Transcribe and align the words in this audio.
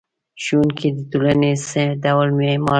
ښوونکی 0.43 0.87
د 0.97 0.99
ټولنې 1.11 1.51
څه 1.67 1.81
ډول 2.03 2.27
معمار 2.37 2.57
دی؟ 2.59 2.69